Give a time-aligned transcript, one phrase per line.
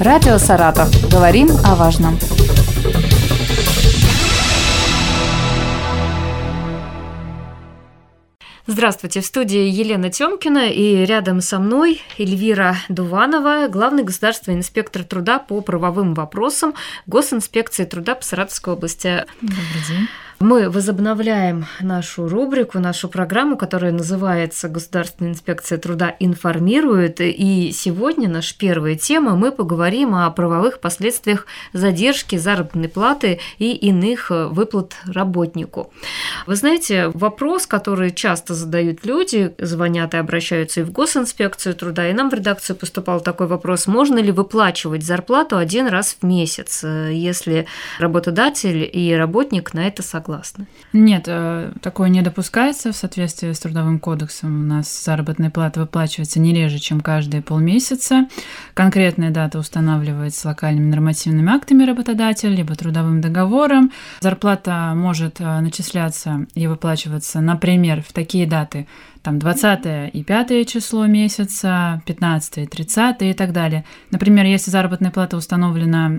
[0.00, 0.88] Радио «Саратов».
[1.10, 2.16] Говорим о важном.
[8.68, 15.40] Здравствуйте, в студии Елена Тёмкина и рядом со мной Эльвира Дуванова, главный государственный инспектор труда
[15.40, 16.74] по правовым вопросам
[17.06, 19.24] Госинспекции труда по Саратовской области.
[19.40, 20.08] Добрый день.
[20.40, 27.20] Мы возобновляем нашу рубрику, нашу программу, которая называется «Государственная инспекция труда информирует».
[27.20, 29.34] И сегодня наша первая тема.
[29.34, 35.92] Мы поговорим о правовых последствиях задержки заработной платы и иных э, выплат работнику.
[36.46, 42.12] Вы знаете, вопрос, который часто задают люди, звонят и обращаются и в Госинспекцию труда, и
[42.12, 47.10] нам в редакцию поступал такой вопрос, можно ли выплачивать зарплату один раз в месяц, э,
[47.12, 47.66] если
[47.98, 50.27] работодатель и работник на это согласны?
[50.28, 50.66] Согласны?
[50.92, 54.62] Нет, э, такое не допускается в соответствии с Трудовым кодексом.
[54.62, 58.28] У нас заработная плата выплачивается не реже, чем каждые полмесяца.
[58.74, 63.90] Конкретная дата устанавливается локальными нормативными актами работодателя, либо трудовым договором.
[64.20, 68.86] Зарплата может э, начисляться и выплачиваться, например, в такие даты,
[69.22, 73.84] там 20 и 5 число месяца, 15 и 30 и так далее.
[74.10, 76.10] Например, если заработная плата установлена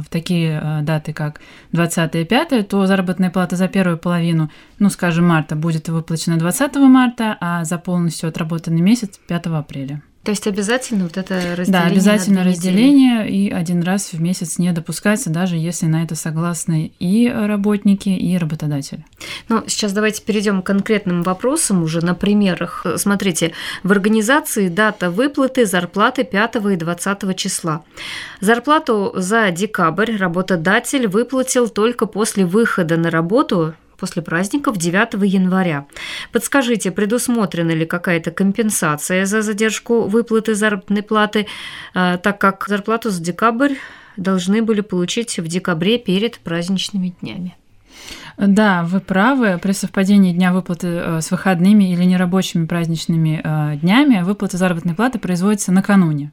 [0.00, 1.40] в такие э, даты, как
[1.72, 6.76] 20 и 5, то заработная плата за первую половину, ну, скажем, марта будет выплачена 20
[6.76, 10.02] марта, а за полностью отработанный месяц 5 апреля.
[10.22, 11.72] То есть обязательно вот это разделение?
[11.72, 16.92] Да, обязательно разделение, и один раз в месяц не допускается, даже если на это согласны
[16.98, 19.02] и работники, и работодатель.
[19.48, 22.84] Ну, сейчас давайте перейдем к конкретным вопросам уже на примерах.
[22.96, 27.82] Смотрите, в организации дата выплаты зарплаты 5 и 20 числа.
[28.40, 35.86] Зарплату за декабрь работодатель выплатил только после выхода на работу после праздников 9 января.
[36.32, 41.46] Подскажите, предусмотрена ли какая-то компенсация за задержку выплаты заработной платы,
[41.94, 43.74] а, так как зарплату за декабрь
[44.16, 47.56] должны были получить в декабре перед праздничными днями?
[48.36, 49.58] Да, вы правы.
[49.62, 55.18] При совпадении дня выплаты э, с выходными или нерабочими праздничными э, днями выплата заработной платы
[55.18, 56.32] производится накануне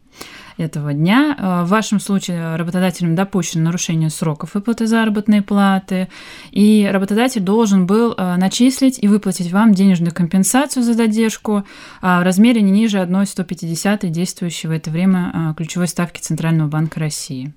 [0.57, 1.35] этого дня.
[1.37, 6.07] Э, в вашем случае работодателем допущено нарушение сроков выплаты заработной платы,
[6.51, 11.63] и работодатель должен был начислить и выплатить вам денежную компенсацию за задержку
[12.01, 17.53] в размере не ниже 1,150 действующей в это время ключевой ставки Центрального банка России.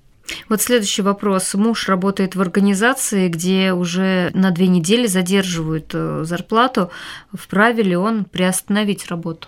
[0.49, 1.53] Вот следующий вопрос.
[1.53, 6.91] Муж работает в организации, где уже на две недели задерживают э, зарплату.
[7.33, 9.47] Вправе ли он приостановить работу?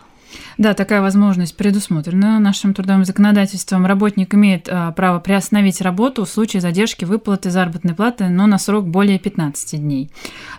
[0.58, 3.86] Да, такая возможность предусмотрена нашим трудовым законодательством.
[3.86, 8.88] Работник имеет а, право приостановить работу в случае задержки выплаты заработной платы, но на срок
[8.88, 10.12] более 15 дней.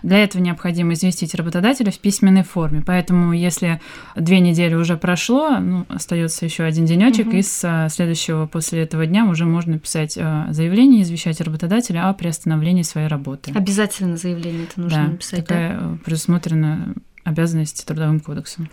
[0.03, 2.83] Для этого необходимо известить работодателя в письменной форме.
[2.85, 3.81] Поэтому, если
[4.15, 7.37] две недели уже прошло, ну, остается еще один денечек, угу.
[7.37, 12.13] и с а, следующего после этого дня уже можно писать а, заявление, извещать работодателя о
[12.13, 13.51] приостановлении своей работы.
[13.55, 15.39] Обязательно заявление это нужно да, написать.
[15.45, 15.97] Такая да?
[16.03, 18.69] предусмотрена обязанности трудовым кодексом.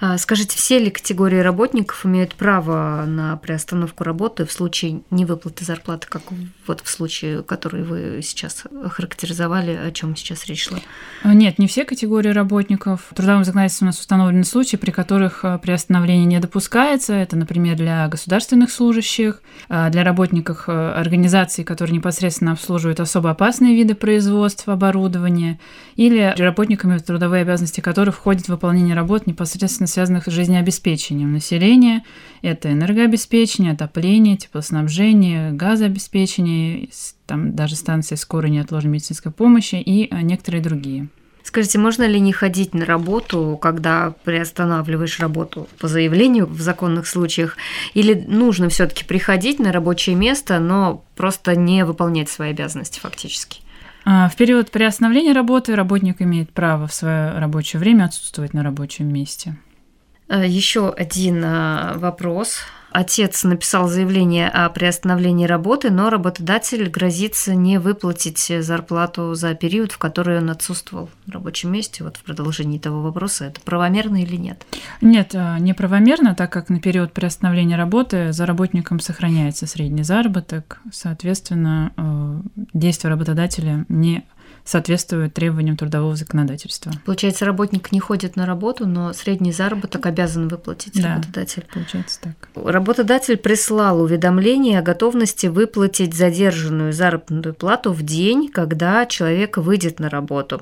[0.00, 6.08] А, скажите, все ли категории работников имеют право на приостановку работы в случае невыплаты зарплаты,
[6.08, 6.22] как
[6.66, 10.80] вот в случае, который вы сейчас характеризовали, о чем сейчас речь шла?
[11.24, 13.12] Нет, не все категории работников.
[13.14, 17.14] Трудовым законодательством у нас установлены случаи, при которых а, приостановление не допускается.
[17.14, 23.94] Это, например, для государственных служащих, а, для работников организаций, которые непосредственно обслуживают особо опасные виды
[23.94, 25.60] производства, оборудования,
[25.94, 32.04] или работниками трудовые обязанности, который входит в выполнение работ, непосредственно связанных с жизнеобеспечением населения.
[32.40, 36.88] Это энергообеспечение, отопление, теплоснабжение, газообеспечение,
[37.26, 41.08] там даже станции скорой неотложной медицинской помощи и а, некоторые другие.
[41.42, 47.58] Скажите, можно ли не ходить на работу, когда приостанавливаешь работу по заявлению в законных случаях?
[47.92, 53.60] Или нужно все-таки приходить на рабочее место, но просто не выполнять свои обязанности фактически?
[54.04, 59.12] А, в период приостановления работы работник имеет право в свое рабочее время отсутствовать на рабочем
[59.12, 59.56] месте.
[60.28, 62.60] Э, Еще один э, вопрос
[62.92, 69.98] Отец написал заявление о приостановлении работы, но работодатель грозится не выплатить зарплату за период, в
[69.98, 72.04] который он отсутствовал в рабочем месте.
[72.04, 74.66] Вот в продолжении того вопроса, это правомерно или нет?
[75.00, 80.80] Нет, э, не правомерно, так как на период приостановления работы за работником сохраняется средний заработок.
[80.92, 82.40] Соответственно, э,
[82.74, 84.24] действия работодателя не
[84.64, 86.92] соответствует требованиям трудового законодательства.
[87.04, 91.64] Получается, работник не ходит на работу, но средний заработок обязан выплатить да, работодатель.
[91.72, 92.48] Получается так.
[92.54, 100.08] Работодатель прислал уведомление о готовности выплатить задержанную заработную плату в день, когда человек выйдет на
[100.08, 100.60] работу.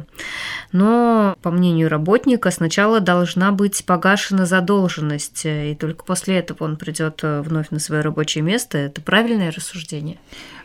[0.73, 7.21] Но, по мнению работника, сначала должна быть погашена задолженность, и только после этого он придет
[7.23, 8.79] вновь на свое рабочее место.
[8.79, 10.19] Это правильное рассуждение?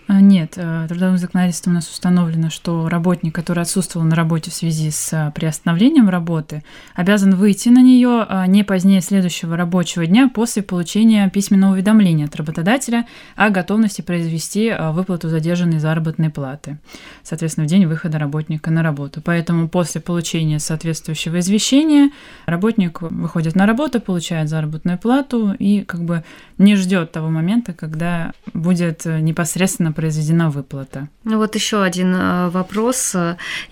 [0.07, 4.54] А, нет, э, трудовым законодательством у нас установлено, что работник, который отсутствовал на работе в
[4.54, 6.63] связи с э, приостановлением работы,
[6.94, 12.36] обязан выйти на нее а, не позднее следующего рабочего дня после получения письменного уведомления от
[12.36, 16.78] работодателя о готовности произвести э, выплату задержанной заработной платы,
[17.24, 19.24] соответственно, в день выхода работника на работу.
[19.24, 22.12] Поэтому после получения соответствующего извещения
[22.46, 26.24] работник выходит на работу, получает заработную плату и как бы
[26.60, 31.09] не ждет того момента, когда будет непосредственно произведена выплата.
[31.24, 33.15] Ну вот еще один э, вопрос.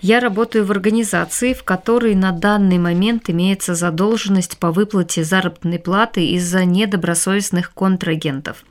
[0.00, 6.26] Я работаю в организации, в которой на данный момент имеется задолженность по выплате заработной платы
[6.30, 8.64] из-за недобросовестных контрагентов.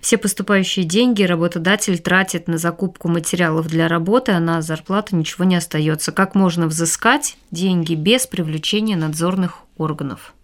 [0.00, 5.56] Все поступающие деньги работодатель тратит на закупку материалов для работы, а на зарплату ничего не
[5.56, 6.12] остается.
[6.12, 10.34] Как можно взыскать деньги без привлечения надзорных органов?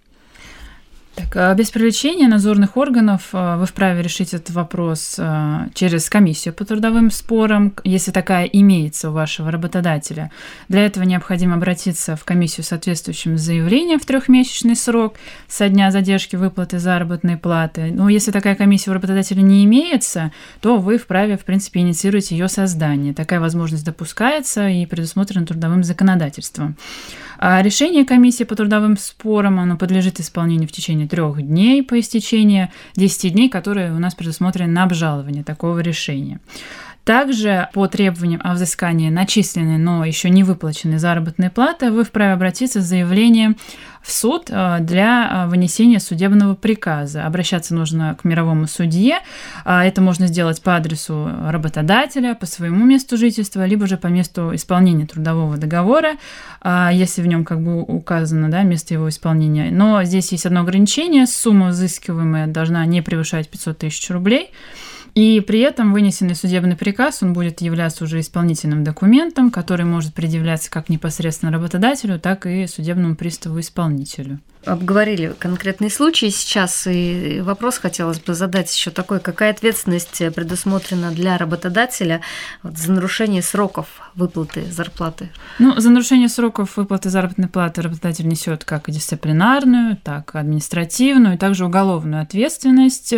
[1.15, 6.55] Так, а без привлечения надзорных органов а, вы вправе решить этот вопрос а, через комиссию
[6.55, 10.33] по трудовым спорам, если такая имеется у вашего работодателя.
[10.69, 15.15] Для этого необходимо обратиться в комиссию с соответствующим заявлением в трехмесячный срок
[15.47, 17.93] со дня задержки выплаты заработной платы.
[17.93, 22.49] Но если такая комиссия у работодателя не имеется, то вы вправе, в принципе, инициировать ее
[22.49, 23.15] создание.
[23.15, 26.77] Такая возможность допускается и предусмотрена трудовым законодательством.
[27.39, 32.71] А решение комиссии по трудовым спорам оно подлежит исполнению в течение трех дней по истечении
[32.97, 36.41] 10 дней, которые у нас предусмотрены на обжалование такого решения.
[37.05, 42.81] Также по требованиям о взыскании начисленной, но еще не выплаченной заработной платы вы вправе обратиться
[42.81, 43.57] с заявлением
[44.03, 47.27] в суд э, для э, вынесения судебного приказа.
[47.27, 49.19] Обращаться нужно к мировому судье.
[49.65, 54.55] А это можно сделать по адресу работодателя, по своему месту жительства, либо же по месту
[54.55, 56.13] исполнения трудового договора,
[56.93, 59.71] если в нем как бы указано да, место его исполнения.
[59.71, 61.27] Но здесь есть одно ограничение.
[61.27, 64.51] Сумма взыскиваемая должна не превышать 500 тысяч рублей.
[65.15, 70.71] И при этом вынесенный судебный приказ, он будет являться уже исполнительным документом, который может предъявляться
[70.71, 78.35] как непосредственно работодателю, так и судебному приставу-исполнителю обговорили конкретные случаи сейчас, и вопрос хотелось бы
[78.35, 82.21] задать еще такой, какая ответственность предусмотрена для работодателя
[82.63, 85.31] за нарушение сроков выплаты зарплаты?
[85.59, 91.39] Ну, за нарушение сроков выплаты заработной платы работодатель несет как дисциплинарную, так и административную, и
[91.39, 93.15] также уголовную ответственность.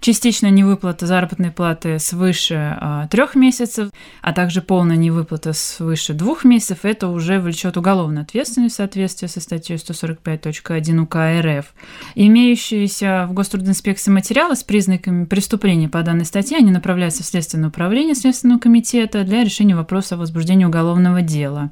[0.00, 3.90] Частичная невыплата заработной платы свыше а, трех месяцев,
[4.22, 9.40] а также полная невыплата свыше двух месяцев, это уже влечет уголовную ответственность в соответствии со
[9.40, 11.74] статьей 145 1 УК РФ.
[12.14, 18.14] Имеющиеся в Гострудинспекции материалы с признаками преступления по данной статье, они направляются в Следственное управление
[18.14, 21.70] Следственного комитета для решения вопроса о возбуждении уголовного дела.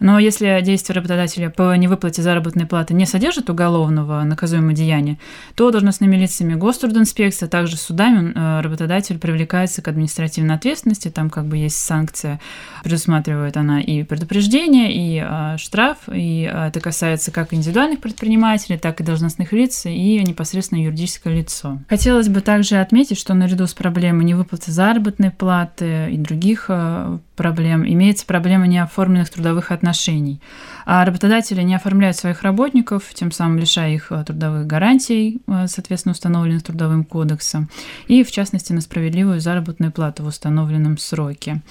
[0.00, 5.18] Но если действие работодателя по невыплате заработной платы не содержит уголовного наказуемого деяния,
[5.54, 11.46] то должностными лицами Гострудинспекции, а также судами э, работодатель привлекается к административной ответственности, там как
[11.46, 12.40] бы есть санкция,
[12.82, 19.00] предусматривает она и предупреждение, и э, штраф, и э, это касается как индивидуальных предпринимателей, так
[19.00, 21.78] и должностных лиц и непосредственно юридическое лицо.
[21.88, 27.86] Хотелось бы также отметить, что наряду с проблемой невыплаты заработной платы и других э, проблем
[27.86, 30.40] имеется проблема неоформленных трудовых отношений.
[30.84, 36.12] А работодатели не оформляют своих работников, тем самым лишая их э, трудовых гарантий, э, соответственно,
[36.12, 37.68] установленных Трудовым кодексом,
[38.08, 41.62] и, в частности, на справедливую заработную плату в установленном сроке.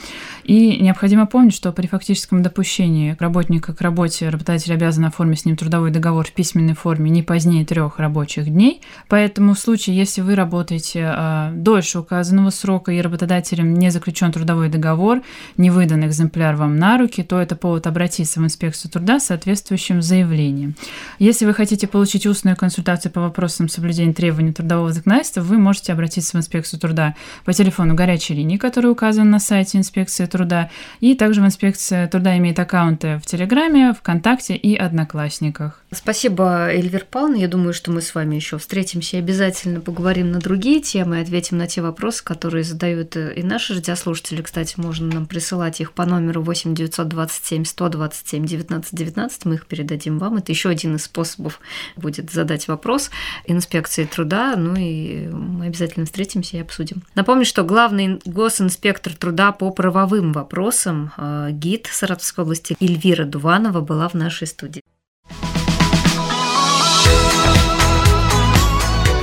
[0.44, 5.56] И необходимо помнить, что при фактическом допущении работника к работе работодатель обязан оформить с ним
[5.56, 8.82] трудовой договор в письменной форме не позднее трех рабочих дней.
[9.08, 14.70] Поэтому в случае, если вы работаете э, дольше указанного срока и работодателем не заключен трудовой
[14.70, 15.22] договор,
[15.58, 20.02] не выдан экземпляр вам на руки, то это повод обратиться в инспекцию труда с соответствующим
[20.02, 20.76] заявлением.
[21.20, 26.38] Если вы хотите получить устную консультацию по вопросам соблюдения требований трудового законодательства, вы можете обратиться
[26.38, 27.16] в инспекцию труда
[27.46, 32.38] по телефону горячей линии, который указан на сайте инспекции труда, и также в инспекции труда
[32.38, 35.84] имеет аккаунты в Телеграме, ВКонтакте и Одноклассниках.
[35.92, 37.36] Спасибо, Эльвир Павловна.
[37.36, 41.58] Я думаю, что мы с вами еще встретимся и обязательно поговорим на другие темы, ответим
[41.58, 44.42] на те вопросы, которые задают и наши радиослушатели.
[44.42, 49.46] Кстати, можно нам присылать присылать их по номеру 8 927 127 19 19.
[49.46, 50.38] Мы их передадим вам.
[50.38, 51.60] Это еще один из способов
[51.96, 53.10] будет задать вопрос
[53.46, 54.56] инспекции труда.
[54.56, 57.02] Ну и мы обязательно встретимся и обсудим.
[57.16, 64.10] Напомню, что главный госинспектор труда по правовым вопросам, э, гид Саратовской области Эльвира Дуванова была
[64.10, 64.84] в нашей студии.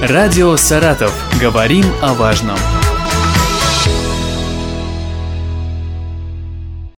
[0.01, 1.13] Радио «Саратов».
[1.41, 2.59] Говорим о важном.